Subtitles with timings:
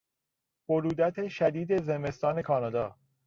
[0.69, 2.95] برودت شدید زمستان کانادا